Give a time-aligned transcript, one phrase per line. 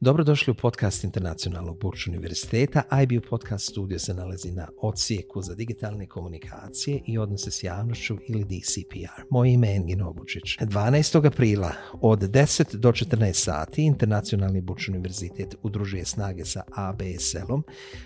[0.00, 2.82] Dobrodošli u podcast Internacionalnog Burč univerziteta.
[3.02, 8.44] IBU podcast studio se nalazi na odsjeku za digitalne komunikacije i odnose s javnošću ili
[8.44, 9.22] DCPR.
[9.30, 10.58] Moje ime je Engin Obučić.
[10.58, 11.26] 12.
[11.26, 17.62] aprila od 10 do 14 sati Internacionalni Burč univerzitet udružuje snage sa ABSL-om,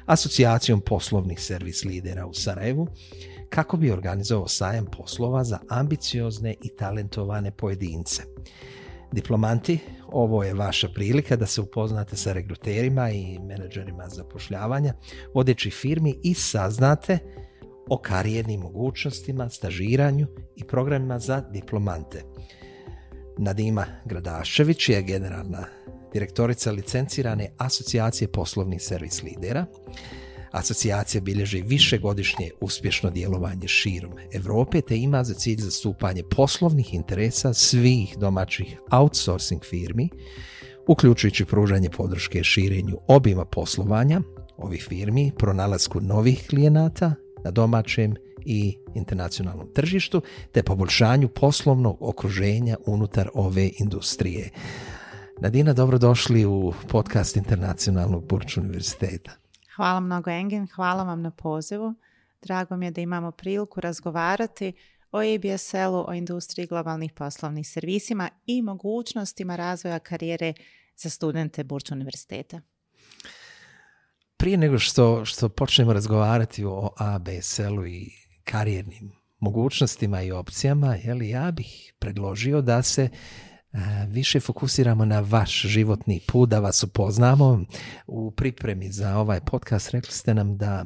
[0.06, 2.88] asocijacijom poslovnih servis lidera u Sarajevu,
[3.48, 8.22] kako bi organizovao sajam poslova za ambiciozne i talentovane pojedince.
[9.12, 14.94] Diplomanti, ovo je vaša prilika da se upoznate sa regruterima i menadžerima zapošljavanja
[15.34, 17.18] vodećih firmi i saznate
[17.88, 20.26] o karijernim mogućnostima, stažiranju
[20.56, 22.22] i programima za diplomante.
[23.38, 25.64] Nadima Gradašević je generalna
[26.12, 29.66] direktorica licencirane asocijacije poslovnih servis lidera,
[30.52, 38.16] Asocijacija bilježi višegodišnje uspješno djelovanje širom Europe te ima za cilj zastupanje poslovnih interesa svih
[38.18, 40.08] domaćih outsourcing firmi,
[40.86, 44.20] uključujući pružanje podrške širenju obima poslovanja
[44.56, 53.28] ovih firmi, pronalasku novih klijenata na domaćem i internacionalnom tržištu, te poboljšanju poslovnog okruženja unutar
[53.34, 54.50] ove industrije.
[55.40, 59.41] Nadina, dobrodošli u podcast Internacionalnog Burč univerziteta.
[59.76, 61.94] Hvala mnogo Engin, hvala vam na pozivu.
[62.42, 64.72] Drago mi je da imamo priliku razgovarati
[65.12, 70.52] o ABSL-u, o industriji globalnih poslovnih servisima i mogućnostima razvoja karijere
[70.96, 72.60] za studente Burč univerziteta.
[74.36, 78.10] Prije nego što, što počnemo razgovarati o ABSL-u i
[78.44, 83.08] karijernim mogućnostima i opcijama, jeli, ja bih predložio da se
[84.08, 87.64] više fokusiramo na vaš životni put, da vas upoznamo.
[88.06, 90.84] U pripremi za ovaj podcast rekli ste nam da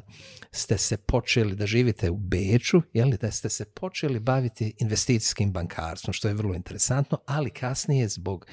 [0.53, 6.13] ste se počeli, da živite u Beču, jeli, da ste se počeli baviti investicijskim bankarstvom,
[6.13, 8.47] što je vrlo interesantno, ali kasnije zbog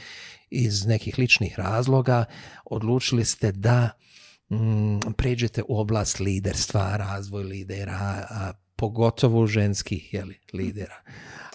[0.49, 2.25] iz nekih ličnih razloga
[2.65, 3.89] odlučili ste da
[4.49, 8.27] mm, pređete u oblast liderstva, razvoj lidera,
[8.75, 11.01] pogotovo ženskih jeli, lidera.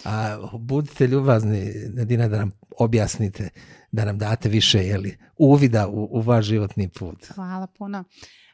[0.05, 3.49] A budite ljubazni, Nadina, da nam objasnite,
[3.91, 7.25] da nam date više jeli, uvida u, u vaš životni put.
[7.35, 8.03] Hvala puno.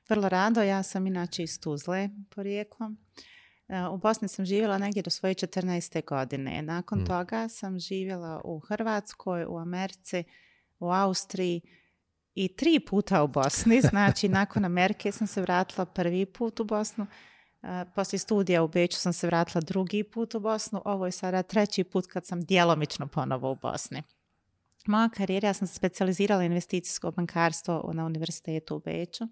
[0.10, 2.98] Vrlo rado, ja sam inače iz Tuzle porijeklom.
[3.68, 6.06] E, u Bosni sam živjela negdje do svoje 14.
[6.06, 6.62] godine.
[6.62, 7.06] Nakon mm.
[7.06, 10.24] toga sam živjela u Hrvatskoj, u Americi,
[10.80, 11.62] u Austriji
[12.34, 13.82] i tri puta u Bosni.
[13.92, 17.08] Znači, nakon Amerike sam se vratila prvi put u Bosnu
[17.96, 20.82] poslije studija u Beću sam se vratila drugi put u Bosnu.
[20.86, 24.04] Ovo je sada treći put kad sam djelomično ponovo u Bosni.
[24.88, 29.24] Moja karijera, ja sam se specijalizirala investicijsko bankarstvo na univerzitetu u Beću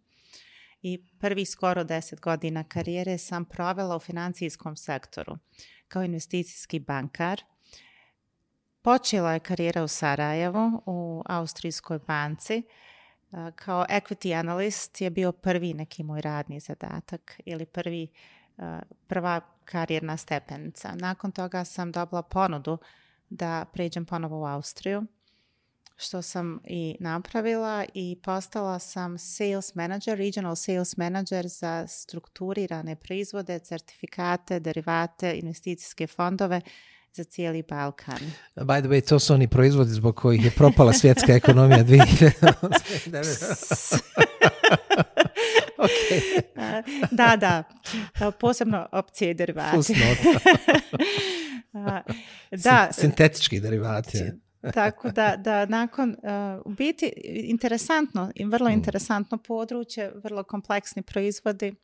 [0.81, 5.37] i prvi skoro deset godina karijere sam provela u financijskom sektoru
[5.87, 7.41] kao investicijski bankar.
[8.81, 12.63] Počela je karijera u Sarajevu, u Austrijskoj banci,
[13.55, 18.07] kao equity analyst je bio prvi neki moj radni zadatak ili prvi,
[19.07, 20.95] prva karijerna stepenica.
[20.95, 22.77] Nakon toga sam dobila ponudu
[23.29, 25.05] da pređem ponovo u Austriju,
[25.95, 33.59] što sam i napravila i postala sam sales manager, regional sales manager za strukturirane proizvode,
[33.59, 36.61] certifikate, derivate, investicijske fondove
[37.13, 38.19] za cijeli Balkan.
[38.55, 43.99] By the way, to su oni proizvodi zbog kojih je propala svjetska ekonomija 2009.
[45.85, 46.41] okay.
[47.11, 47.63] Da, da.
[48.31, 49.95] Posebno opcije derivati.
[52.51, 52.89] da.
[52.91, 54.23] Sintetički derivati.
[54.73, 56.15] Tako da, da nakon,
[56.65, 58.73] u biti interesantno, vrlo mm.
[58.73, 61.75] interesantno područje, vrlo kompleksni proizvodi,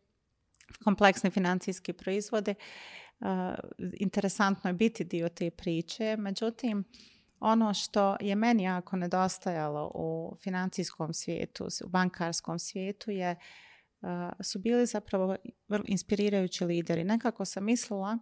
[0.83, 2.55] kompleksni financijski proizvodi
[3.93, 6.15] interesantno je biti dio te priče.
[6.17, 6.83] Međutim,
[7.39, 13.35] ono što je meni jako nedostajalo u financijskom svijetu, u bankarskom svijetu je
[14.43, 15.35] su bili zapravo
[15.85, 17.03] inspirirajući lideri.
[17.03, 18.17] Nekako sam mislila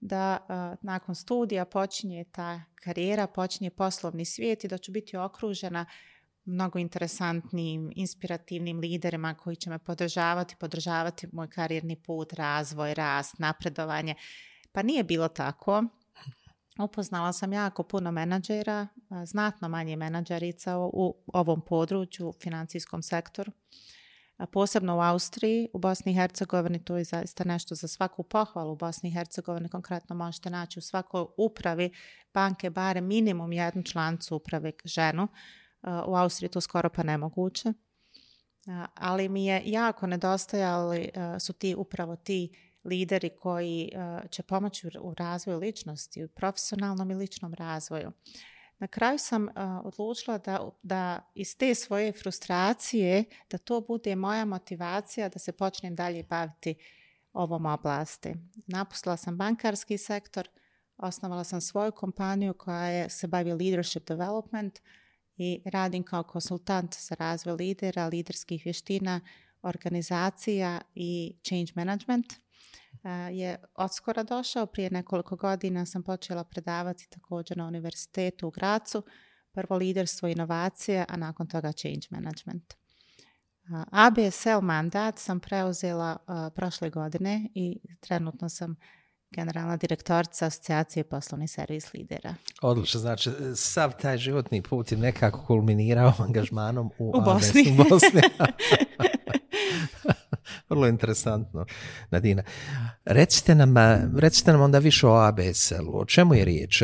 [0.00, 0.38] da
[0.82, 5.86] nakon studija počinje ta karijera, počinje poslovni svijet i da ću biti okružena
[6.48, 14.14] mnogo interesantnim, inspirativnim liderima koji će me podržavati, podržavati moj karijerni put, razvoj, rast, napredovanje.
[14.72, 15.84] Pa nije bilo tako.
[16.78, 18.86] Upoznala sam jako puno menadžera,
[19.24, 23.52] znatno manje menadžerica u ovom području, u financijskom sektoru.
[24.52, 28.72] Posebno u Austriji, u Bosni i Hercegovini, to je zaista nešto za svaku pohvalu.
[28.72, 31.90] U Bosni i Hercegovini konkretno možete naći u svakoj upravi
[32.34, 35.28] banke bare minimum jednu člancu uprave ženu
[35.82, 37.72] u Austriji to skoro pa nemoguće.
[38.94, 41.10] Ali mi je jako nedostajali
[41.40, 42.54] su ti upravo ti
[42.84, 43.92] lideri koji
[44.30, 48.12] će pomoći u razvoju ličnosti, u profesionalnom i ličnom razvoju.
[48.78, 49.48] na kraju sam
[49.84, 55.94] odlučila da, da iz te svoje frustracije, da to bude moja motivacija da se počnem
[55.94, 56.74] dalje baviti
[57.32, 58.34] ovom oblasti.
[58.66, 60.48] Napustila sam bankarski sektor,
[60.96, 64.78] osnovala sam svoju kompaniju koja je, se bavi leadership development
[65.38, 69.20] i radim kao konsultant za razvoj lidera, liderskih vještina,
[69.62, 72.26] organizacija i change management
[73.32, 74.66] je odskora došao.
[74.66, 79.02] Prije nekoliko godina sam počela predavati također na univerzitetu u Gracu.
[79.52, 82.74] Prvo liderstvo inovacije, a nakon toga change management.
[83.90, 86.16] ABSL mandat sam preuzela
[86.54, 88.76] prošle godine i trenutno sam
[89.30, 92.34] generalna direktorica asocijacije poslovnih servis lidera.
[92.62, 97.76] Odlično, znači sav taj životni put je nekako kulminirao angažmanom u, u Bosni.
[97.80, 98.20] u Bosni.
[100.70, 101.66] Vrlo interesantno,
[102.10, 102.42] Nadina.
[103.04, 103.74] Recite nam,
[104.18, 105.98] recite nam onda više o ABSL-u.
[105.98, 106.82] O čemu je riječ?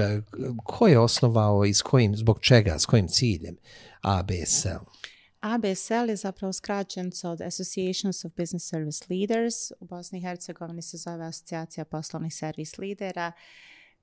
[0.65, 3.57] Ko je osnovao i s kojim, zbog čega, s kojim ciljem
[4.03, 4.85] ABSL?
[5.45, 9.55] ABSL je zapravo skraćenica od Associations of Business Service Leaders.
[9.81, 13.33] U Bosni i Hercegovini se zove Asocijacija poslovnih servis lidera.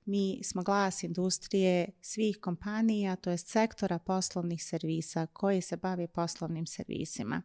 [0.04, 6.66] Mi smo glas industrije svih kompanija, to je sektora poslovnih servisa koji se bavi poslovnim
[6.66, 7.42] servisima.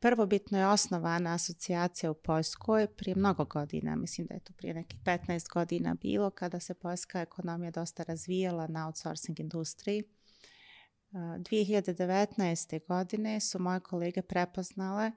[0.00, 5.00] Prvobitno je osnovana asocijacija u Poljskoj prije mnogo godina, mislim da je to prije nekih
[5.04, 10.04] 15 godina bilo, kada se poljska ekonomija dosta razvijala na outsourcing industriji.
[11.14, 12.86] 2019.
[12.88, 15.12] godine su moje kolege prepoznale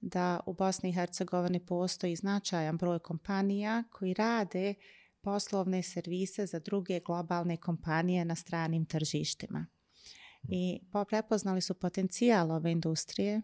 [0.00, 4.74] da u Bosni i Hercegovini postoji značajan broj kompanija koji rade
[5.20, 9.66] poslovne servise za druge globalne kompanije na stranim tržištima.
[10.48, 13.42] I prepoznali su potencijal ove industrije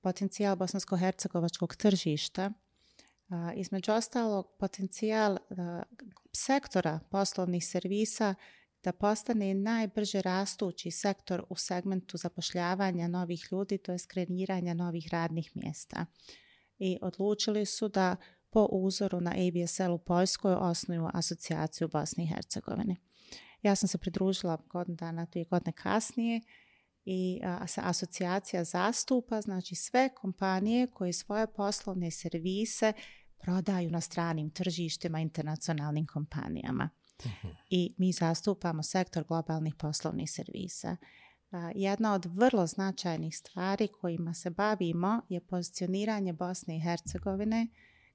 [0.00, 2.52] potencijal bosansko-hercegovačkog tržišta,
[3.54, 5.38] između ostalog potencijal
[6.32, 8.34] sektora poslovnih servisa
[8.88, 15.50] da postane najbrže rastući sektor u segmentu zapošljavanja novih ljudi, to je skreniranja novih radnih
[15.54, 16.06] mjesta.
[16.78, 18.16] I odlučili su da
[18.50, 22.96] po uzoru na ABSL u Poljskoj osnuju asocijaciju u Bosni i Hercegovini.
[23.62, 26.40] Ja sam se pridružila godinu dana, dvije godine kasnije
[27.04, 27.40] i
[27.76, 32.92] asocijacija zastupa znači sve kompanije koje svoje poslovne servise
[33.38, 36.90] prodaju na stranim tržištima internacionalnim kompanijama.
[37.26, 37.48] Mhm.
[37.70, 40.96] I mi zastupamo sektor globalnih poslovnih servisa.
[41.74, 47.66] Jedna od vrlo značajnih stvari kojima se bavimo je pozicioniranje Bosne i Hercegovine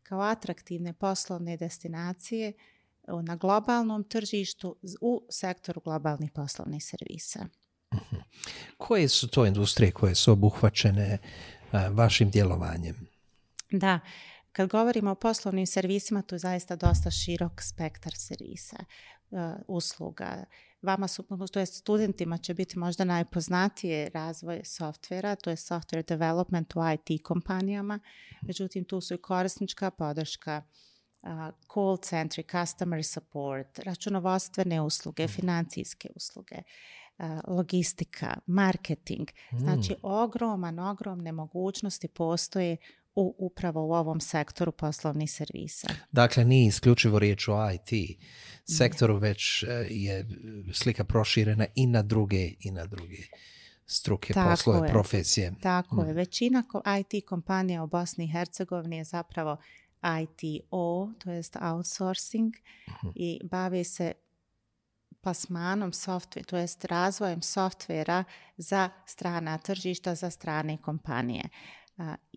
[0.04, 2.54] kao atraktivne poslovne destinacije
[3.24, 7.46] na globalnom tržištu u sektoru globalnih poslovnih servisa.
[8.78, 11.18] Koje su to industrije koje su obuhvaćene
[11.92, 13.08] vašim djelovanjem?
[13.72, 14.00] Da,
[14.54, 18.78] kad govorimo o poslovnim servisima, tu je zaista dosta širok spektar servisa,
[19.68, 20.44] usluga.
[20.82, 26.76] Vama su, to je studentima će biti možda najpoznatije razvoj softvera, to je software development
[26.76, 28.00] u IT kompanijama,
[28.42, 30.64] međutim tu su i korisnička podrška,
[31.74, 36.56] call centri, customer support, računovodstvene usluge, financijske usluge
[37.48, 39.28] logistika, marketing.
[39.58, 40.00] Znači, mm.
[40.02, 42.78] ogroman, ogromne mogućnosti postoje
[43.16, 45.88] u, upravo u ovom sektoru poslovnih servisa.
[46.12, 48.20] Dakle, nije isključivo riječ o IT
[48.66, 50.28] sektoru, već e, je
[50.74, 53.18] slika proširena i na druge i na druge
[53.86, 55.54] struke, Tako poslove, profesije.
[55.62, 56.14] Tako je.
[56.14, 56.16] Mm.
[56.16, 56.64] Većina
[57.00, 59.58] IT kompanija u Bosni i Hercegovini je zapravo
[60.22, 62.54] ITO, to jest outsourcing
[62.90, 63.08] mhm.
[63.16, 64.14] i bave se
[65.22, 68.24] plasmanom softvera, to jest razvojem softvera
[68.58, 71.44] za strana tržišta, za strane kompanije.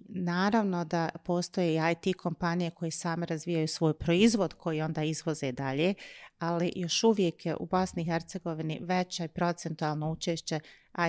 [0.08, 5.94] Naravno da postoje i IT kompanije koje same razvijaju svoj proizvod koji onda izvoze dalje,
[6.38, 10.60] ali još uvijek je u Bosni i Hercegovini veće i procentualno učešće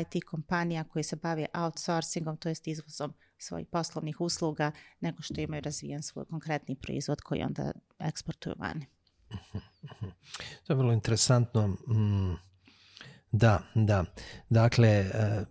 [0.01, 5.62] IT kompanija koje se bave outsourcingom, to jest izvozom svojih poslovnih usluga, nego što imaju
[5.62, 8.86] razvijen svoj konkretni proizvod koji onda eksportuju vani.
[10.68, 11.68] To je vrlo interesantno.
[11.68, 12.36] Mm,
[13.32, 14.06] da, da.
[14.50, 15.44] Dakle, e,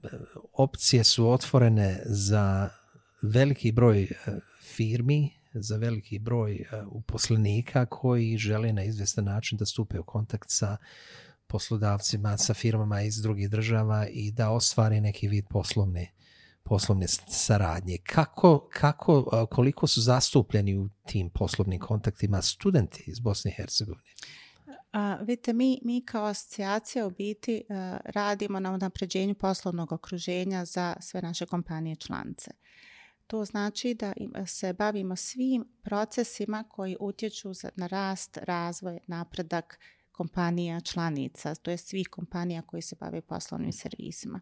[0.53, 2.69] opcije su otvorene za
[3.26, 4.09] veliki broj e,
[4.62, 10.50] firmi, za veliki broj e, uposlenika koji žele na izvjestan način da stupe u kontakt
[10.50, 10.76] sa
[11.47, 16.12] poslodavcima, sa firmama iz drugih država i da ostvari neki vid poslovne
[16.68, 17.99] poslovne saradnje.
[18.06, 24.11] Kako, kako, koliko su zastupljeni u tim poslovnim kontaktima studenti iz Bosne i Hercegovine?
[24.92, 27.62] A, vidite, mi, mi kao asocijacija u biti
[28.04, 32.50] radimo na napređenju poslovnog okruženja za sve naše kompanije članice.
[33.26, 34.12] To znači da
[34.47, 39.78] se bavimo svim procesima koji utječu na rast, razvoj, napredak
[40.12, 44.40] kompanija članica, to je svih kompanija koji se bave poslovnim servisima.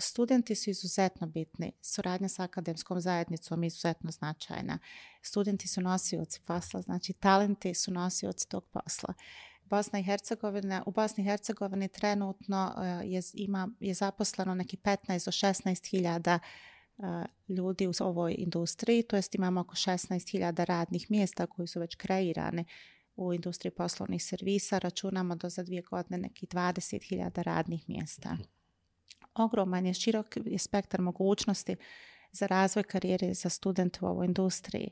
[0.00, 4.78] Studenti su izuzetno bitni, suradnja sa akademskom zajednicom je izuzetno značajna.
[5.22, 9.14] Studenti su nosioci posla, znači talenti su nosioci tog posla.
[9.64, 15.32] Bosna i Hercegovina, u Bosni i Hercegovini trenutno je, ima, je zaposleno neki 15 do
[15.32, 16.38] 16 hiljada
[17.48, 22.64] ljudi u ovoj industriji, to jest imamo oko 16.000 radnih mjesta koji su već kreirane
[23.16, 24.78] u industriji poslovnih servisa.
[24.78, 28.36] Računamo do za dvije godine nekih 20.000 radnih mjesta.
[29.34, 31.76] Ogroman je širok je spektar mogućnosti
[32.32, 34.90] za razvoj karijere za studente u ovoj industriji.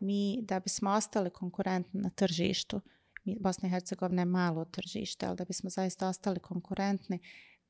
[0.00, 2.80] Mi, da bismo ostali konkurentni na tržištu,
[3.40, 7.18] Bosna i Hercegovina je malo tržište, ali da bismo zaista ostali konkurentni,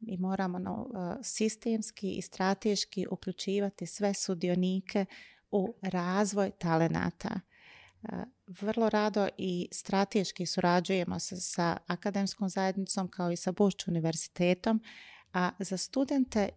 [0.06, 0.90] mi moramo no,
[1.22, 5.04] sistemski i strateški uključivati sve sudionike
[5.50, 7.40] u razvoj talenata.
[8.46, 14.82] Vrlo rado i strateški surađujemo sa, sa akademskom zajednicom kao i sa Bušću univerzitetom,
[15.32, 16.48] a za studente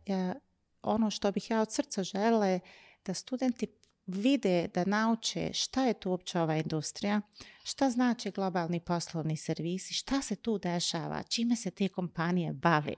[0.82, 2.60] ono što bih ja od srca želela je
[3.06, 3.68] da studenti
[4.06, 7.22] vide da nauče šta je tu uopće ova industrija,
[7.63, 12.94] šta znači globalni poslovni servisi, šta se tu dešava, čime se te kompanije bave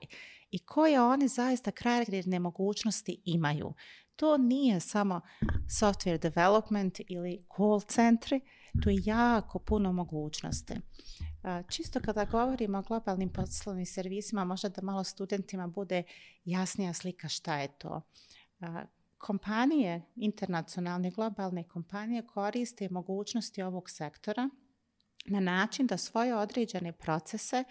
[0.50, 3.74] i koje oni zaista krajgredne mogućnosti imaju.
[4.16, 5.20] To nije samo
[5.80, 8.40] software development ili call centri,
[8.82, 10.74] tu je jako puno mogućnosti.
[11.68, 16.02] Čisto kada govorimo o globalnim poslovnim servisima, možda da malo studentima bude
[16.44, 18.02] jasnija slika šta je to.
[19.18, 24.48] Kompanije, internacionalne globalne kompanije koriste mogućnosti ovog sektora
[25.26, 27.64] na način da svoje određene procese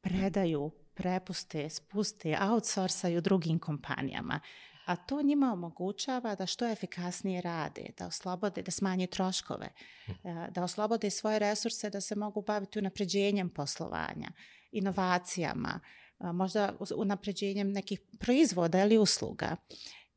[0.00, 4.40] predaju prepuste, spuste, outsourcaju drugim kompanijama.
[4.86, 9.68] A to njima omogućava da što efikasnije rade, da oslobode, da smanje troškove,
[10.06, 10.28] hm.
[10.28, 14.30] e, da oslobode svoje resurse, da se mogu baviti unapređenjem poslovanja,
[14.72, 15.80] inovacijama,
[16.18, 19.56] možda unapređenjem nekih proizvoda ili usluga.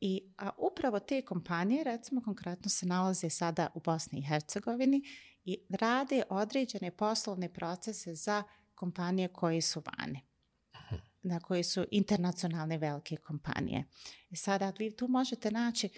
[0.00, 5.02] I a upravo te kompanije, recimo konkretno se nalaze sada u Bosni i Hercegovini
[5.44, 8.42] i rade određene poslovne procese za
[8.74, 10.27] kompanije koje su vani
[11.22, 13.84] na koje su internacionalne velike kompanije.
[14.30, 15.88] I sada vi tu možete naći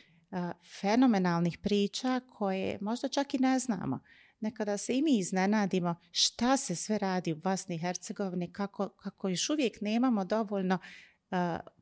[0.80, 4.00] fenomenalnih priča koje možda čak i ne znamo.
[4.40, 9.28] Nekada se i mi iznenadimo šta se sve radi u Bosni i Hercegovini, kako, kako
[9.28, 10.78] još uvijek nemamo dovoljno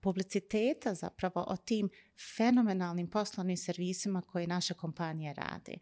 [0.01, 1.89] publiciteta zapravo o tim
[2.37, 5.79] fenomenalnim poslovnim servisima koje naše kompanije rade.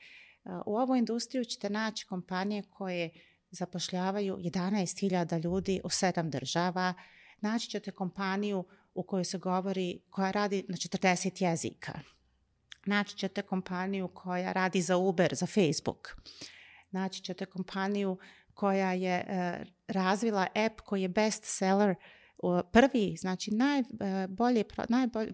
[0.67, 3.11] u ovoj industriju ćete naći kompanije koje
[3.51, 6.95] zapošljavaju 11.000 ljudi u sedam država,
[7.41, 8.65] naći ćete kompaniju
[8.95, 12.01] u kojoj se govori, koja radi na 40 jezika.
[12.87, 16.17] Naći ćete kompaniju koja radi za Uber, za Facebook.
[16.91, 18.19] Naći ćete kompaniju
[18.55, 21.95] koja je e, razvila app koji je best seller
[22.73, 25.33] prvi, znači najbolje, najbolje,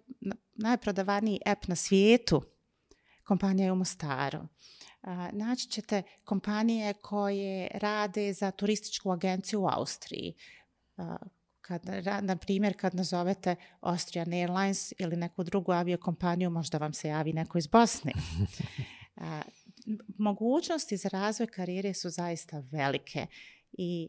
[0.54, 2.42] najprodavaniji app na svijetu,
[3.24, 4.40] kompanija je u Mostaru.
[5.32, 10.34] Naći ćete kompanije koje rade za turističku agenciju u Austriji,
[11.62, 11.82] kad,
[12.22, 17.58] na primjer, kad nazovete Austrian Airlines ili neku drugu aviokompaniju, možda vam se javi neko
[17.58, 18.12] iz Bosne.
[20.18, 23.26] mogućnosti za razvoj karijere su zaista velike
[23.72, 24.08] i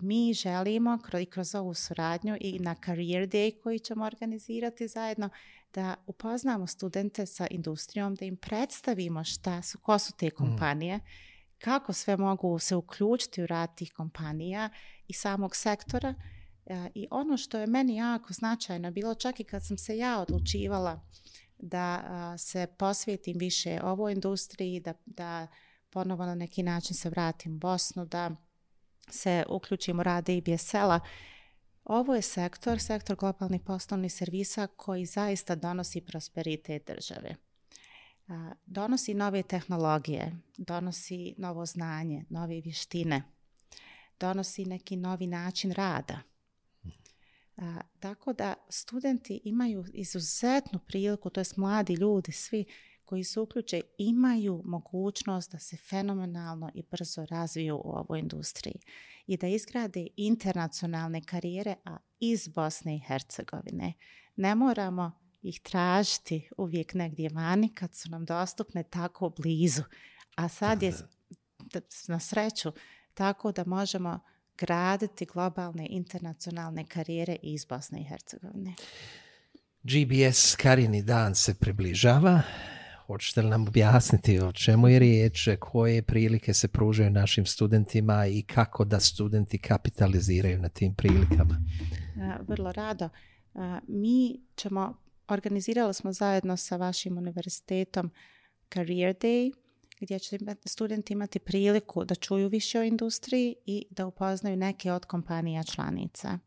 [0.00, 5.28] mi želimo kroz, kroz ovu suradnju i na Career Day koji ćemo organizirati zajedno
[5.74, 10.30] da upoznamo studente sa industrijom, da im predstavimo šta su, ko su te mm.
[10.36, 11.00] kompanije,
[11.58, 14.70] kako sve mogu se uključiti u rad tih kompanija
[15.08, 16.14] i samog sektora
[16.94, 21.00] I ono što je meni jako značajno bilo, čak i kad sam se ja odlučivala
[21.58, 22.04] da
[22.38, 25.46] se posvetim više ovoj industriji, da, da
[25.90, 28.30] ponovo na neki način se vratim u Bosnu, da
[29.08, 30.42] se uključim u rade i
[30.82, 31.00] a
[31.84, 37.36] ovo je sektor, sektor globalnih poslovnih servisa koji zaista donosi prosperitet države.
[38.66, 43.22] Donosi nove tehnologije, donosi novo znanje, nove vještine,
[44.20, 46.20] donosi neki novi način rada–
[48.00, 52.64] tako da studenti imaju izuzetnu priliku, to jest mladi ljudi, svi
[53.04, 58.80] koji se uključe, imaju mogućnost da se fenomenalno i brzo razviju u ovoj industriji
[59.26, 63.92] i da izgrade internacionalne karijere, a iz Bosne i Hercegovine.
[64.36, 69.82] Ne moramo ih tražiti uvijek negdje vani kad su nam dostupne tako blizu.
[70.34, 70.92] A sad je
[72.08, 72.72] na sreću
[73.14, 74.20] tako da možemo
[74.66, 78.74] graditi globalne internacionalne karijere iz Bosne i Hercegovine.
[79.82, 82.42] GBS Karini dan se približava.
[83.06, 88.42] Hoćete li nam objasniti o čemu je riječ, koje prilike se pružaju našim studentima i
[88.42, 91.62] kako da studenti kapitaliziraju na tim prilikama?
[92.48, 93.08] Vrlo rado.
[93.88, 94.94] Mi ćemo,
[95.28, 98.10] organizirali smo zajedno sa vašim univerzitetom
[98.74, 99.52] Career Day,
[100.02, 105.04] gdje će studenti imati priliku da čuju više o industriji i da upoznaju neke od
[105.04, 106.38] kompanija članica.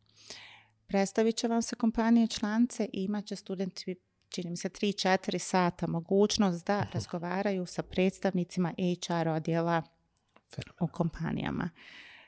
[0.87, 3.95] Predstavit će vam se kompanije članice i imat će studenti
[4.29, 9.83] čini mi se 3-4 sata mogućnost da razgovaraju sa predstavnicima HR odjela
[10.79, 11.69] u kompanijama.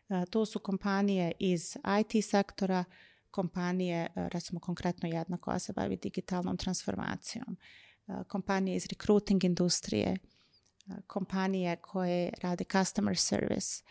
[0.09, 2.83] E, to su kompanije iz IT sektora,
[3.31, 7.57] kompanije, e, recimo konkretno jedna koja se bavi digitalnom transformacijom,
[8.07, 10.17] e, kompanije iz recruiting industrije,
[11.07, 13.83] kompanije koje rade customer service.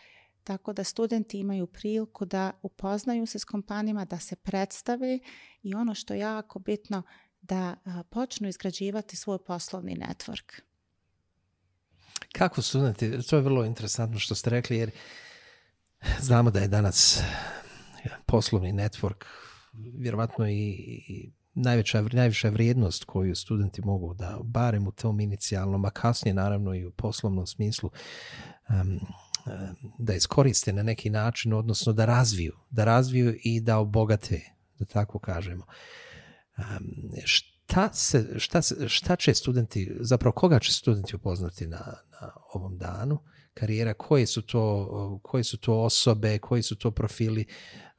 [0.43, 5.19] Tako da studenti imaju priliku da upoznaju se s kompanijama, da se predstave
[5.63, 7.03] i ono što je jako bitno,
[7.41, 7.75] da
[8.09, 10.61] počnu izgrađivati svoj poslovni network.
[12.31, 14.91] Kako studenti, to je vrlo interesantno što ste rekli, jer
[16.19, 17.21] znamo da je danas
[18.25, 19.25] poslovni network
[19.73, 20.69] vjerovatno i,
[21.07, 26.75] i najveća, najviša vrijednost koju studenti mogu da, barem u tom inicijalnom, a kasnije naravno
[26.75, 27.89] i u poslovnom smislu,
[29.99, 34.41] da iskoriste na neki način, odnosno da razviju, da razviju i da obogate,
[34.79, 35.65] da tako kažemo.
[37.25, 41.77] šta, se, šta, šta će studenti, zapravo koga će studenti upoznati na,
[42.21, 43.19] na ovom danu
[43.53, 47.45] karijera, koje su to, koje su to osobe, koji su to profili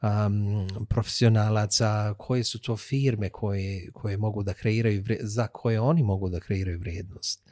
[0.03, 6.29] um, profesionalaca, koje su to firme koje, koje mogu da kreiraju, za koje oni mogu
[6.29, 7.49] da kreiraju vrijednost.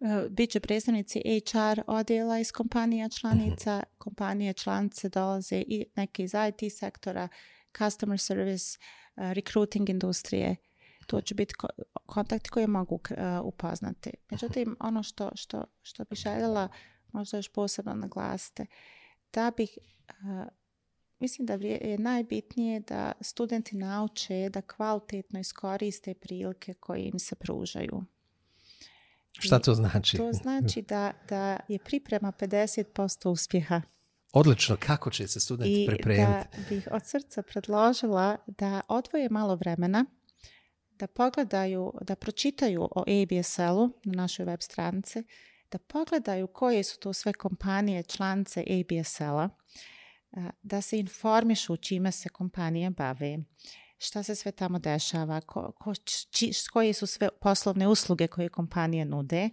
[0.00, 3.84] E, Biće predstavnici HR odjela iz kompanija članica, mhm.
[3.98, 7.28] kompanije članice dolaze i neke iz IT sektora,
[7.78, 10.56] customer service, uh, recruiting industrije.
[11.06, 11.54] To će biti
[12.06, 14.10] kontakti koje mogu uh, upoznati.
[14.30, 16.68] Međutim, ono što, što, što bi željela
[17.12, 18.66] možda još posebno naglasiti,
[19.32, 19.78] da bih
[21.18, 28.04] Mislim da je najbitnije da studenti nauče da kvalitetno iskoriste prilike koje im se pružaju.
[29.38, 30.16] Šta to znači?
[30.16, 33.82] To znači da, da je priprema 50% uspjeha.
[34.32, 36.22] Odlično, kako će se studenti pripremiti?
[36.22, 40.04] I da bih od srca predložila da odvoje malo vremena,
[40.90, 45.22] da pogledaju, da pročitaju o ABSL-u na našoj web stranici,
[45.72, 49.48] da pogledaju koje su to sve kompanije članice ABSL-a,
[50.62, 53.38] da se informišu čime se kompanije bave,
[53.98, 55.72] šta se sve tamo dešava, ko,
[56.72, 59.50] koje su sve poslovne usluge koje kompanije nude,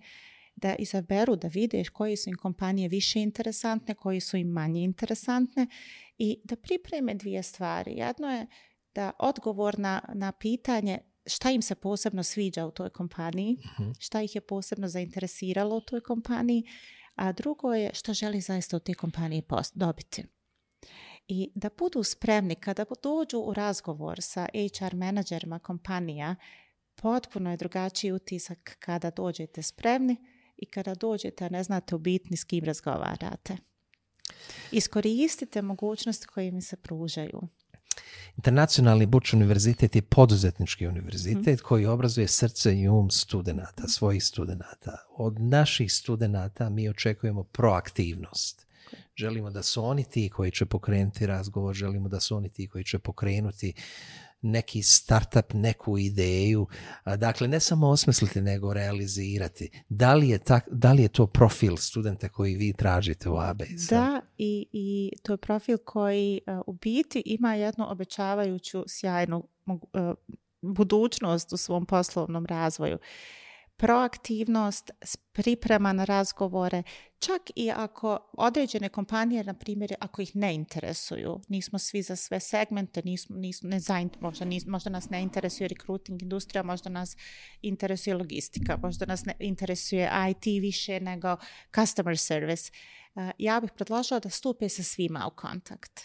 [0.56, 5.68] da izaberu, da vide koje su im kompanije više interesantne, koje su im manje interesantne
[6.18, 7.92] i da pripreme dvije stvari.
[7.92, 8.48] Jedno je
[8.96, 13.92] da odgovor na, na pitanje šta im se posebno sviđa u toj kompaniji, mhm.
[14.00, 16.64] šta ih je posebno zainteresiralo u toj kompaniji,
[17.16, 20.24] a drugo je šta želi zaista u toj kompaniji dobiti
[21.28, 26.36] i da budu spremni kada dođu u razgovor sa HR menadžerima kompanija,
[26.96, 30.18] potpuno je drugačiji utisak kada dođete spremni
[30.58, 33.58] i kada dođete, a ne znate u bitni s kim razgovarate.
[34.72, 37.42] Iskoristite mogućnosti koje mi se pružaju.
[38.38, 41.68] Internacionalni Buč univerzitet je poduzetnički univerzitet mhm.
[41.68, 44.98] koji obrazuje srce i um studenata, svojih studenata.
[45.18, 48.66] Od naših studenata mi očekujemo proaktivnost
[49.18, 52.84] Želimo da su oni ti koji će pokrenuti razgovor, želimo da su oni ti koji
[52.84, 53.74] će pokrenuti
[54.42, 56.68] neki startup, neku ideju.
[57.18, 59.84] Dakle, ne samo osmisliti, nego realizirati.
[59.90, 60.40] Da li je,
[60.72, 63.88] da li je to profil studenta koji vi tražite u ABS?
[63.90, 69.48] Da, i, i to je profil koji u biti ima jednu obećavajuću sjajnu
[70.62, 72.98] budućnost u svom poslovnom razvoju
[73.78, 74.92] proaktivnost,
[75.32, 76.84] priprema na razgovore,
[77.20, 82.40] čak i ako određene kompanije, na primjer, ako ih ne interesuju, nismo svi za sve
[82.40, 83.80] segmente, nismo, nismo, ne
[84.20, 87.18] možda, možda nas ne interesuje recruiting industrija, možda nas
[87.62, 91.38] interesuje logistika, možda nas ne interesuje IT više nego
[91.76, 92.72] customer service.
[93.38, 96.02] Ja bih predložila da stupe sa svima u kontakt.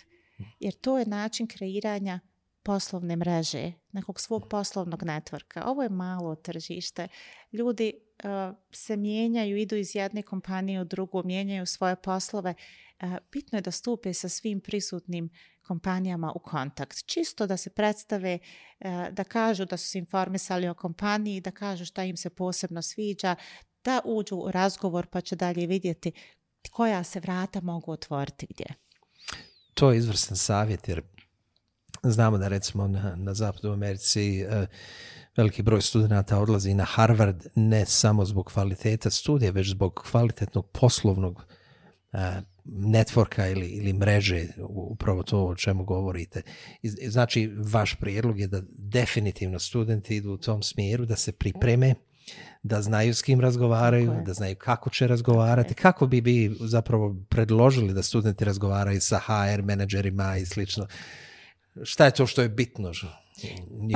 [0.61, 2.21] Jer to je način kreiranja
[2.63, 5.63] poslovne mreže, nekog svog poslovnog networka.
[5.67, 7.09] Ovo je malo tržište.
[7.53, 12.55] Ljudi uh, se mijenjaju, idu iz jedne kompanije u drugu, mijenjaju svoje poslove.
[13.03, 15.31] Uh, bitno je da stupe sa svim prisutnim
[15.63, 17.07] kompanijama u kontakt.
[17.07, 18.39] Čisto da se predstave,
[18.81, 22.83] uh, da kažu da su se informisali o kompaniji, da kažu šta im se posebno
[22.83, 23.37] sviđa,
[23.85, 26.13] da uđu u razgovor pa će dalje vidjeti
[26.71, 28.67] koja se vrata mogu otvoriti gdje.
[29.75, 31.03] To je izvrstan savjet jer
[32.03, 34.69] Znamo da recimo na, na zapadu u Americi uh,
[35.37, 41.45] veliki broj studenta odlazi na Harvard ne samo zbog kvaliteta studija, već zbog kvalitetnog poslovnog
[42.13, 46.43] e, networka ili, ili mreže, upravo to o čemu govorite.
[47.09, 51.95] Znači, vaš prijedlog je da definitivno studenti idu u tom smjeru, da se pripreme,
[52.63, 57.95] da znaju s kim razgovaraju, da znaju kako će razgovarati, kako bi bi zapravo predložili
[57.95, 60.87] da studenti razgovaraju sa HR menadžerima i slično.
[61.83, 62.93] Šta je to što je bitno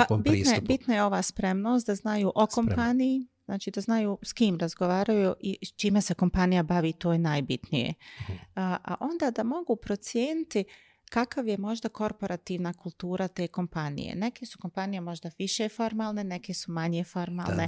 [0.08, 4.32] pa, bitno, je, bitno je ova spremnost da znaju o kompaniji, Znači da znaju s
[4.32, 7.94] kim razgovaraju i s čime se kompanija bavi, to je najbitnije.
[8.22, 8.32] Mhm.
[8.54, 10.64] A, a onda da mogu procijeniti
[11.10, 14.14] kakav je možda korporativna kultura te kompanije.
[14.14, 17.66] Neke su kompanije možda više formalne, neke su manje formalne.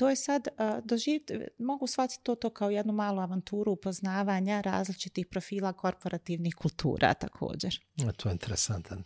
[0.00, 0.48] To je sad,
[1.58, 7.80] mogu shvatiti to, to kao jednu malu avanturu upoznavanja različitih profila korporativnih kultura također.
[8.16, 9.04] To je interesantan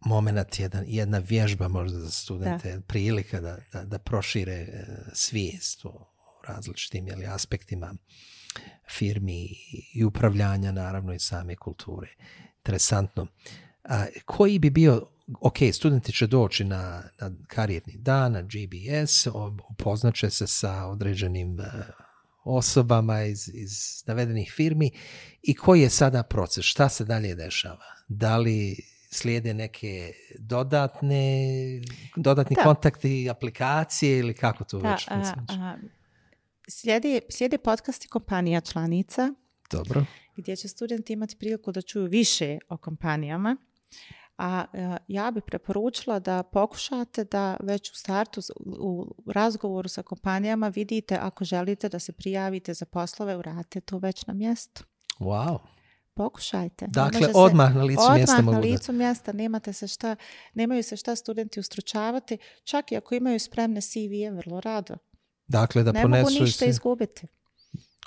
[0.00, 6.12] moment, jedan, jedna vježba možda za studente, prilika da, da, da prošire e, svijest o
[6.48, 7.94] različitim jeli, aspektima
[8.90, 9.48] firmi
[9.94, 12.08] i upravljanja, naravno i same kulture.
[12.56, 13.26] Interesantno.
[13.84, 15.06] A, koji bi bio,
[15.40, 19.26] ok, studenti će doći na, na karijerni dan, na GBS,
[19.70, 21.64] upoznaće se sa određenim e,
[22.44, 24.90] osobama iz, iz navedenih firmi
[25.42, 27.84] i koji je sada proces, šta se dalje dešava?
[28.08, 28.76] Da li
[29.10, 31.40] slijede neke dodatne,
[32.16, 32.62] dodatni da.
[32.62, 35.06] kontakti, aplikacije ili kako to da, već
[36.68, 39.34] slijedi, slijedi podcasti kompanija članica.
[39.70, 40.04] Dobro.
[40.36, 43.56] Gdje će studenti imati priliku da čuju više o kompanijama.
[44.38, 44.64] A
[45.08, 48.40] ja bih preporučila da pokušate da već u startu
[48.80, 54.26] u razgovoru sa kompanijama vidite ako želite da se prijavite za poslove, uradite to već
[54.26, 54.84] na mjestu.
[55.18, 55.58] Wow.
[56.14, 56.86] Pokušajte.
[56.88, 60.16] Dakle, odmah na licu mjesta Odmah na licu mjesta, nemate se šta,
[60.54, 64.96] nemaju se šta studenti ustručavati, čak i ako imaju spremne CV-e, vrlo rado.
[65.48, 67.26] Dakle, da ne ponesu mogu ništa izgubiti.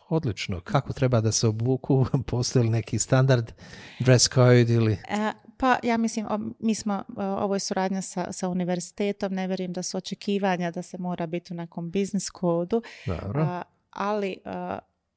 [0.10, 0.62] Odlično.
[0.62, 2.06] Kako treba da se obuku?
[2.28, 3.52] Postoji li neki standard
[4.00, 4.94] dress code ili...
[5.10, 6.28] E, pa ja mislim,
[6.60, 10.98] mi smo, ovo je suradnja sa, sa univerzitetom, ne vjerujem da su očekivanja da se
[10.98, 13.62] mora biti u nekom biznis kodu, Dobro.
[13.90, 14.38] ali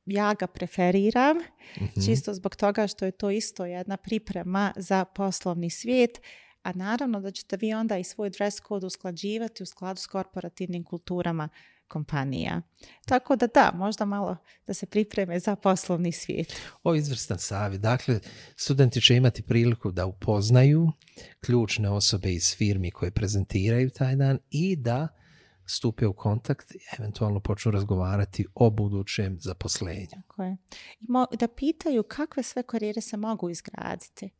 [0.07, 1.37] ja ga preferiram,
[1.76, 2.00] mhm.
[2.07, 6.20] čisto zbog toga što je to isto jedna priprema za poslovni svijet,
[6.62, 10.85] a naravno da ćete vi onda i svoj dress code usklađivati u skladu s korporativnim
[10.85, 11.48] kulturama
[11.94, 12.62] kompanija.
[13.07, 16.54] Tako da da, možda malo da se pripreme za poslovni svijet.
[16.83, 17.80] O, izvrstan savjet.
[17.80, 18.20] Dakle,
[18.57, 20.92] studenti će imati priliku da upoznaju
[21.40, 25.09] ključne osobe iz firmi koje prezentiraju taj dan i da
[25.66, 30.07] stupe u kontakt i eventualno počnu razgovarati o budućem zaposlenju.
[30.11, 30.57] Tako je.
[31.33, 34.30] I da pitaju kakve sve karijere se mogu izgraditi.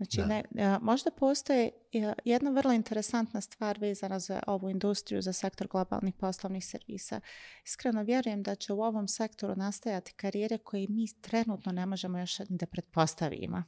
[0.00, 0.44] Znači, ne,
[0.80, 1.70] možda postoje
[2.24, 7.20] jedna vrlo interesantna stvar vezana za ovu industriju, za sektor globalnih poslovnih servisa.
[7.64, 12.38] Iskreno vjerujem da će u ovom sektoru nastajati karijere koje mi trenutno ne možemo još
[12.48, 13.62] da pretpostavimo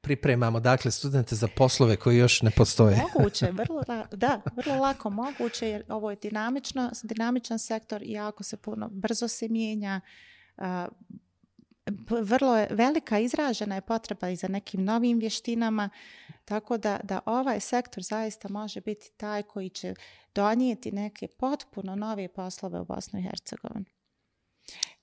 [0.00, 2.96] pripremamo dakle studente za poslove koji još ne postoje.
[3.14, 3.82] Moguće, vrlo,
[4.12, 9.28] da, vrlo lako moguće jer ovo je dinamično, dinamičan sektor i jako se puno, brzo
[9.28, 10.00] se mijenja,
[12.22, 15.90] vrlo je velika izražena je potreba i za nekim novim vještinama,
[16.44, 19.94] tako da, da ovaj sektor zaista može biti taj koji će
[20.34, 23.84] donijeti neke potpuno nove poslove u Bosnu i Hercegovini.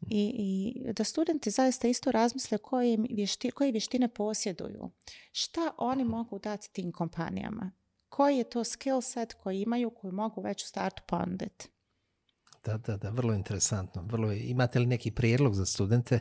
[0.10, 4.89] I, I, da studenti zaista isto razmisle koje, vješti, koje vještine posjeduju.
[5.32, 7.71] Šta oni mogu dati tim kompanijama?
[8.10, 11.69] Koji je to skill set koji imaju, koji mogu već u startu ponuditi?
[12.65, 14.02] Da, da, da, vrlo interesantno.
[14.02, 16.19] Vrlo, imate li neki prijedlog za studente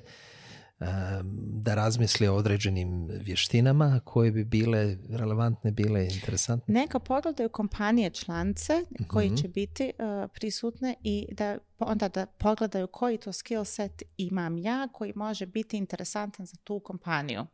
[1.63, 6.75] da razmisli o određenim vještinama koje bi bile relevantne, bile interesantne?
[6.75, 8.73] Neka pogledaju kompanije članice
[9.09, 9.37] koji mhm.
[9.37, 14.89] će biti uh, prisutne i da onda da pogledaju koji to skill set imam ja
[14.93, 17.47] koji može biti interesantan za tu kompaniju.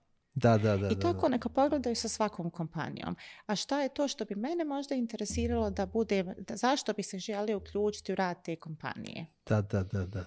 [0.42, 0.88] Da, da, da.
[0.88, 3.16] I tako neka pogledaju sa svakom kompanijom.
[3.46, 7.18] A šta je to što bi mene možda interesiralo da bude, da, zašto bi se
[7.18, 9.26] želio uključiti u rad te kompanije?
[9.48, 10.06] Da, da, da.
[10.06, 10.24] da.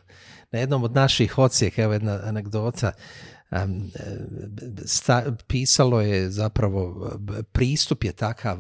[0.51, 2.91] Na jednom od naših ocijeka, evo jedna anegdota,
[3.65, 3.91] um,
[5.47, 7.11] pisalo je zapravo,
[7.51, 8.57] pristup je takav,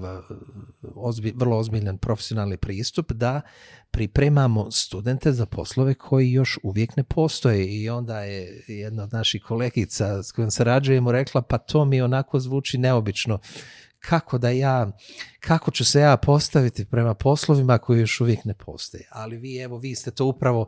[1.35, 3.41] vrlo ozbiljan profesionalni pristup, da
[3.91, 9.43] pripremamo studente za poslove koji još uvijek ne postoje i onda je jedna od naših
[9.43, 13.39] kolegica s kojom sarađujemo rekla pa to mi onako zvuči neobično
[13.99, 14.91] kako da ja,
[15.39, 19.07] kako ću se ja postaviti prema poslovima koji još uvijek ne postoje.
[19.11, 20.67] Ali vi, evo, vi ste to upravo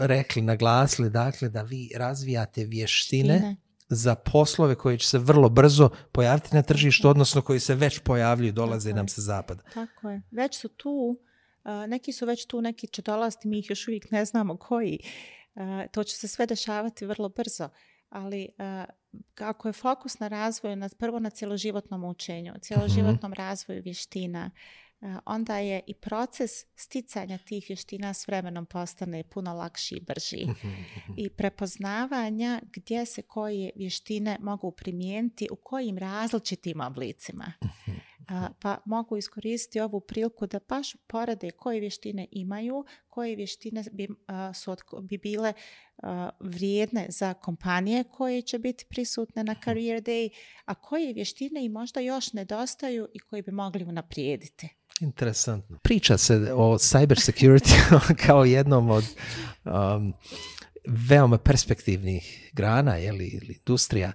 [0.00, 3.56] rekli, naglasili, dakle, da vi razvijate vještine
[3.88, 8.52] za poslove koji će se vrlo brzo pojaviti na tržištu, odnosno koji se već pojavljuju,
[8.52, 9.62] dolaze nam sa zapada.
[9.74, 10.22] Tako je.
[10.30, 11.18] Već su tu,
[11.88, 14.98] neki su već tu, neki će dolaziti, mi ih još uvijek ne znamo koji.
[15.90, 17.68] To će se sve dešavati vrlo brzo.
[18.08, 18.48] Ali
[19.40, 23.40] ako je fokus na razvoju, na, prvo na cjeloživotnom učenju, cjeloživotnom mhm.
[23.40, 24.50] razvoju vještina,
[25.24, 30.46] onda je i proces sticanja tih vještina s vremenom postane puno lakši i brži.
[30.46, 31.12] Mhm, mhm.
[31.16, 37.52] I prepoznavanja gdje se koje vještine mogu primijeniti u kojim različitim oblicima.
[38.60, 44.08] Pa mogu iskoristiti ovu priliku da baš porade koje vještine imaju, koje vještine bi,
[44.54, 45.52] su, bi bile
[46.40, 50.30] vrijedne za kompanije koje će biti prisutne na Career Day,
[50.64, 54.68] a koje vještine i možda još nedostaju i koje bi mogli unaprijediti.
[55.00, 55.78] Interesantno.
[55.82, 59.04] Priča se o cyber security kao jednom od
[59.64, 60.14] um,
[60.86, 64.12] veoma perspektivnih grana ili industrija.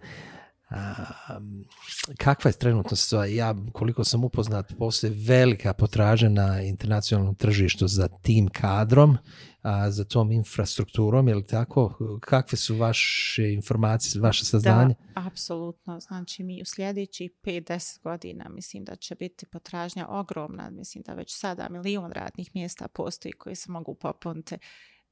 [2.18, 2.98] Kakva je trenutno
[3.30, 9.18] Ja, koliko sam upoznat, postoji velika potražnja na internacionalnom tržištu za tim kadrom,
[9.62, 11.98] a, za tom infrastrukturom, je li tako?
[12.22, 14.96] Kakve su vaše informacije, vaše saznanje?
[15.16, 16.00] Da, apsolutno.
[16.00, 20.70] Znači, mi u sljedećih 5-10 godina mislim da će biti potražnja ogromna.
[20.70, 24.58] Mislim da već sada milijun radnih mjesta postoji koji se mogu popuniti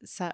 [0.04, 0.32] sa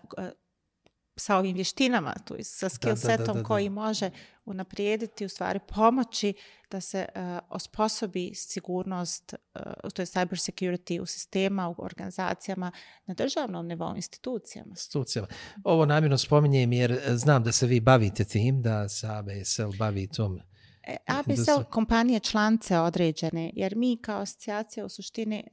[1.18, 4.10] sa ovim vještinama, tu, sa skill setom koji može
[4.46, 6.34] unaprijediti, u stvari pomoći
[6.72, 12.72] da se uh, osposobi sigurnost, uh, to je cyber security u sistema, u organizacijama,
[13.06, 14.70] na državnom nivou, institucijama.
[14.70, 15.28] Institucijama.
[15.64, 20.08] Ovo namjerno spominjem jer e, znam da se vi bavite tim, da se ABSL bavi
[20.08, 20.40] tom
[21.08, 25.44] ABSL kompanije člance određene, jer mi kao asocijacija u suštini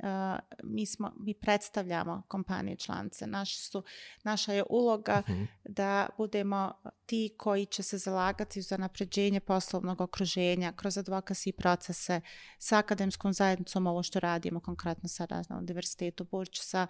[0.62, 3.26] mi, smo, mi predstavljamo kompanije člance.
[3.26, 3.82] Naš su,
[4.24, 5.44] naša je uloga mhm.
[5.64, 6.72] da budemo
[7.06, 12.20] ti koji će se zalagati za napređenje poslovnog okruženja kroz advocacy procese
[12.58, 16.86] sa akademskom zajednicom, ovo što radimo konkretno sada na Univerzitetu Burč, sa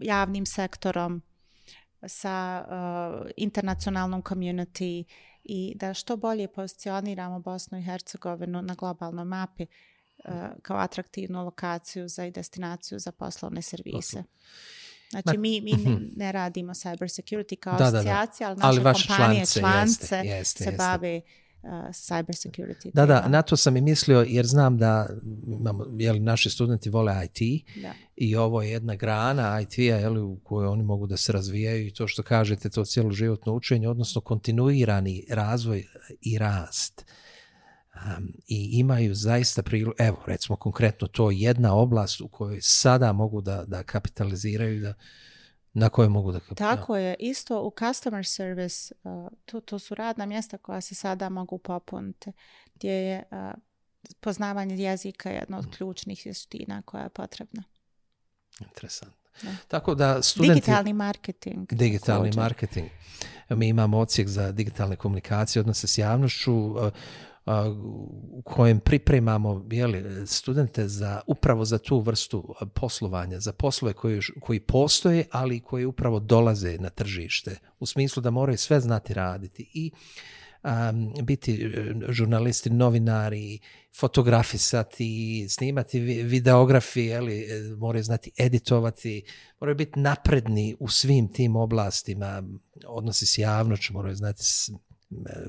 [0.00, 1.22] javnim sektorom,
[2.06, 2.64] sa
[3.36, 5.04] internacionalnom community,
[5.44, 9.66] i da što bolje pozicioniramo Bosnu i Hercegovinu na globalnoj mapi
[10.24, 14.22] uh, kao atraktivnu lokaciju za i destinaciju za poslovne servise.
[15.10, 16.04] Znači, mi, mi mhm.
[16.16, 21.43] ne, radimo cyber security kao asocijacija, ali naše kompanije, člance, se bave Uh,
[21.88, 22.90] cyber security.
[22.94, 25.08] Da, da, na to sam i mislio jer znam da
[25.46, 27.64] imamo, jeli, naši studenti vole IT
[28.16, 32.08] i ovo je jedna grana IT-a u kojoj oni mogu da se razvijaju i to
[32.08, 35.84] što kažete, to cijelo životno učenje, odnosno kontinuirani razvoj
[36.20, 37.04] i rast.
[37.94, 43.40] Um, I imaju zaista priliku, evo recimo konkretno to jedna oblast u kojoj sada mogu
[43.40, 44.94] da, da kapitaliziraju, da
[45.74, 48.94] na koje mogu da Tako je, isto u customer service,
[49.44, 52.32] to, to su radna mjesta koja se sada mogu popuniti,
[52.74, 53.22] gdje je
[54.20, 55.70] poznavanje jezika jedna od mm.
[55.70, 57.62] ključnih vještina koja je potrebna.
[58.60, 59.24] Interesantno.
[59.68, 60.54] Tako da studenti...
[60.54, 61.72] Digitalni marketing.
[61.72, 62.88] Digitalni marketing.
[63.48, 66.74] Mi imamo ocijek za digitalne komunikacije, odnose s javnošću.
[68.32, 74.60] U kojem pripremamo jeli, studente za upravo za tu vrstu poslovanja, za poslove koji, koji
[74.60, 79.90] postoje, ali koji upravo dolaze na tržište, u smislu da moraju sve znati raditi i
[81.22, 83.58] biti e, žurnalisti, novinari,
[83.98, 89.22] fotografisati, snimati videografi, jeli, e, moraju znati editovati,
[89.60, 92.42] moraju biti napredni u svim tim oblastima,
[92.86, 94.42] odnosi s javnoću, moraju znati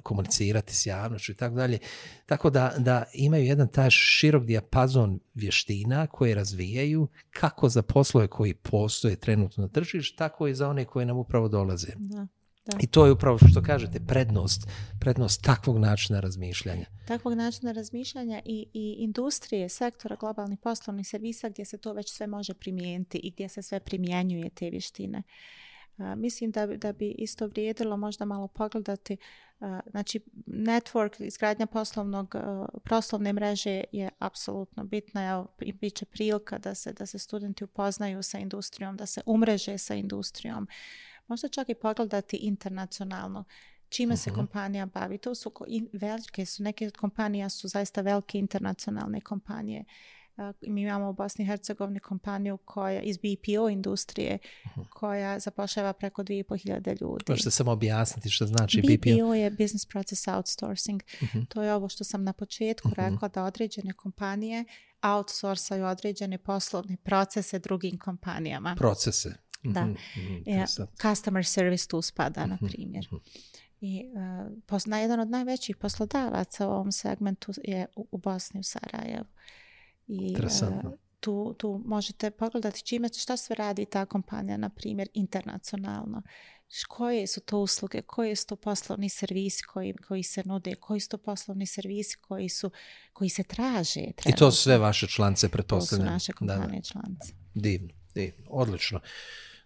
[0.04, 1.80] komunicirati s javnošću i tako dalje.
[2.26, 8.54] Tako da, da imaju jedan taj širok dijapazon vještina koje razvijaju kako za poslove koji
[8.54, 11.91] postoje trenutno na tržištu, tako i za one koje nam upravo dolaze.
[11.96, 12.28] Da.
[12.65, 12.78] Da.
[12.82, 14.68] I to je upravo što kažete, prednost,
[15.00, 16.86] prednost takvog načina razmišljanja.
[17.08, 22.28] Takvog načina razmišljanja i, i industrije, sektora globalnih poslovnih servisa gdje se to već sve
[22.28, 25.24] može primijeniti i gdje se sve primjenjuje te vještine.
[25.98, 29.18] Mislim da, da bi isto vrijedilo možda malo pogledati
[29.92, 32.36] Znači, network, izgradnja poslovnog,
[32.84, 35.30] poslovne mreže je apsolutno bitna.
[35.32, 35.48] Evo,
[35.82, 39.96] bit će prilika da se, da se studenti upoznaju sa industrijom, da se umreže sa
[39.96, 40.68] industrijom.
[41.28, 43.44] Možda čak i pogledati internacionalno
[43.90, 44.40] čime se mhm.
[44.40, 45.18] kompanija bavi.
[45.18, 45.52] To su
[45.94, 49.86] velike su, neke od kompanija su zaista velike internacionalne kompanije
[50.62, 54.82] mi imamo u Bosni i Hercegovini kompaniju koja iz BPO industrije mhm.
[54.89, 57.24] koja zapošljava preko 2500 ljudi.
[57.28, 58.93] Možete samo objasniti što znači BPO?
[58.95, 61.02] BPO je Business Process Outsourcing.
[61.21, 64.65] uh To je ovo što sam na početku uh rekla da određene kompanije
[65.02, 68.76] outsourcaju određene poslovne procese drugim kompanijama.
[68.76, 69.34] Procese.
[69.63, 69.88] Da.
[70.45, 70.65] E,
[71.02, 73.08] customer service tu spada, na primjer.
[73.82, 74.06] I
[74.71, 79.26] uh, jedan od najvećih poslodavaca u ovom segmentu je u, u Bosni, u Sarajevu.
[80.08, 80.36] I,
[81.20, 86.22] tu, tu možete pogledati čime, šta sve radi ta kompanija, na primjer, internacionalno.
[86.88, 91.10] Koje su to usluge, koji su to poslovni servisi koji, koji se nude, koji su
[91.10, 92.72] to poslovni servisi koji, su,
[93.13, 94.00] koji se traže.
[94.26, 96.06] I to su sve vaše člance, pretpostavljam.
[96.06, 97.34] To su naše kompanije člance.
[97.54, 99.00] Divno, divno, odlično.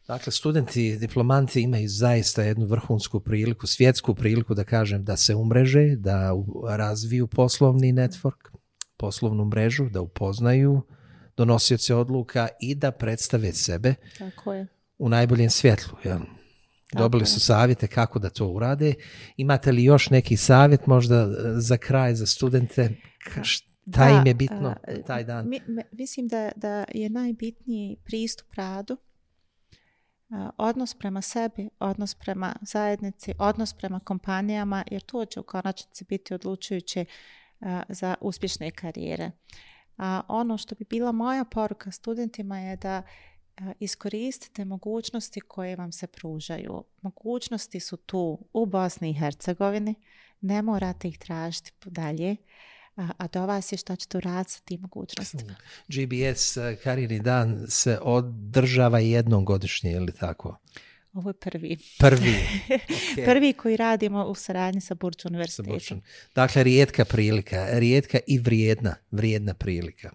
[0.07, 5.95] Dakle, studenti, diplomanti imaju zaista jednu vrhunsku priliku, svjetsku priliku da kažem da se umreže,
[5.95, 6.31] da
[6.69, 8.58] razviju poslovni network,
[8.99, 10.81] poslovnu mrežu, da upoznaju
[11.37, 14.67] donosioce odluka i da predstave sebe Tako je.
[14.97, 15.97] u najboljem svjetlu.
[16.03, 16.19] Jel?
[16.93, 18.93] Dobili su savjete kako da to urade.
[19.37, 22.89] Imate li još neki savjet možda e, za kraj za studente?
[23.43, 24.75] Šta im je bitno
[25.07, 25.51] taj dan?
[25.91, 28.97] mislim da, da je najbitniji pristup radu,
[30.57, 36.33] odnos prema sebi, odnos prema zajednici, odnos prema kompanijama, jer to će u konačnici biti
[36.33, 37.05] odlučujuće
[37.89, 39.31] za uspješne karijere.
[39.97, 43.03] A ono što bi bila moja poruka studentima je da
[43.79, 46.83] iskoristite mogućnosti koje vam se pružaju.
[47.01, 49.95] Mogućnosti su tu u Bosni i Hercegovini,
[50.41, 52.35] ne morate ih tražiti dalje,
[52.95, 55.55] a do vas je šta ćete uraditi sa tim mogućnostima.
[55.87, 60.57] GBS karijeri dan se održava jednom godišnje, ili tako?
[61.13, 61.77] Ovo je prvi.
[61.99, 62.33] Prvi.
[63.29, 66.01] prvi koji radimo u saradnji sa Burč univerzitetom.
[66.35, 70.11] Dakle, rijetka prilika, rijetka i vrijedna, vrijedna prilika.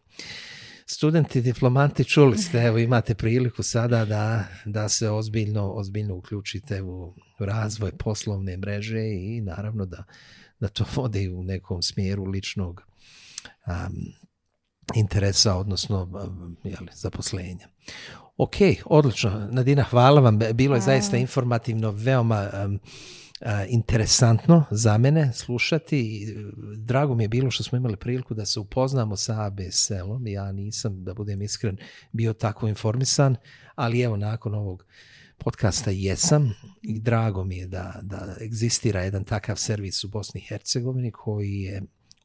[0.87, 7.14] Studenti, diplomanti, čuli ste, evo imate priliku sada da, da se ozbiljno, ozbiljno uključite u
[7.38, 10.04] razvoj poslovne mreže i naravno da,
[10.61, 12.83] da to vode u nekom smjeru ličnog
[14.94, 16.08] interesa, odnosno
[16.64, 17.68] jeli, zaposlenja.
[18.36, 19.48] Ok, odlično.
[19.50, 20.38] Nadina, hvala vam.
[20.54, 22.50] Bilo je zaista informativno, veoma
[23.68, 26.26] interesantno za mene slušati.
[26.76, 30.26] Drago mi je bilo što smo imali priliku da se upoznamo sa ABSL-om.
[30.26, 31.76] Ja nisam, da budem iskren,
[32.12, 33.36] bio tako informisan,
[33.74, 34.84] ali evo nakon ovog
[35.38, 40.44] podcasta jesam i drago mi je da, da egzistira jedan takav servis u Bosni i
[40.44, 41.82] Hercegovini koji je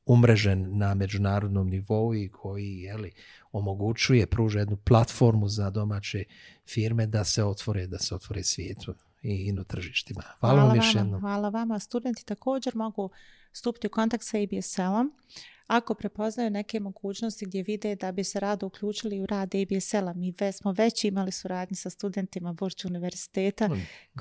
[0.09, 3.11] umrežen na međunarodnom nivou i koji jeli,
[3.51, 6.23] omogućuje, pruža jednu platformu za domaće
[6.67, 10.23] firme da se otvore, da se otvore svijetu i na tržištima.
[10.39, 11.21] Hvala, vam još jednom.
[11.21, 11.79] Hvala vama.
[11.79, 13.09] Studenti također mogu
[13.51, 15.13] stupiti u kontakt sa ABSL-om
[15.69, 20.13] ako prepoznaju neke mogućnosti gdje vide da bi se rado uključili u rad ABSL-a.
[20.13, 23.69] Mi smo već imali suradnju sa studentima Burč univerziteta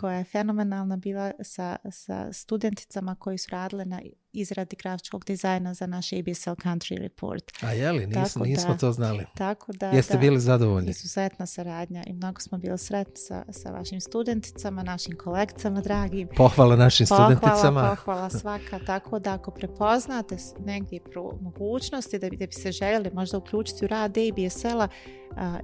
[0.01, 4.01] koja je fenomenalna bila sa, sa studenticama koji su radile na
[4.33, 7.45] izradi grafičkog dizajna za naš ABSL Country Report.
[7.61, 9.27] A je nismo, nismo to znali.
[9.37, 10.91] Tako da, Jeste da, bili zadovoljni?
[10.91, 16.29] Izuzetna saradnja i mnogo smo bili sretni sa, sa vašim studenticama, našim kolegicama dragim.
[16.37, 17.97] Pohvala našim pohvala, studenticama.
[17.97, 23.11] Pohvala svaka, tako da ako prepoznate negdje pro mogućnosti da bi, da bi se željeli
[23.13, 24.89] možda uključiti u rad ABSL-a,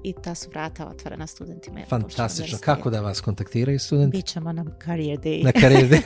[0.03, 1.81] i ta su vrata otvorena studentima.
[1.89, 2.59] Fantastično.
[2.61, 4.17] Kako da vas kontaktiraju studenti?
[4.17, 5.45] Bićemo na Career Day.
[5.45, 6.05] Na Career Day.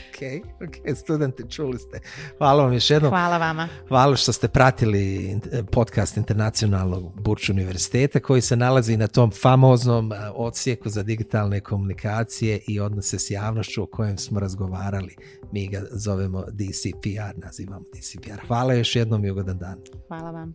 [0.20, 2.00] ok, ok, studenti, čuli ste.
[2.38, 3.10] Hvala vam još jednom.
[3.10, 3.68] Hvala vama.
[3.88, 5.36] Hvala što ste pratili
[5.72, 12.80] podcast Internacionalnog Burč univerziteta koji se nalazi na tom famoznom odsjeku za digitalne komunikacije i
[12.80, 15.16] odnose s javnošću o kojem smo razgovarali.
[15.52, 18.46] Mi ga zovemo DCPR, nazivamo DCPR.
[18.46, 19.78] Hvala još jednom i ugodan dan.
[20.08, 20.54] Hvala vam.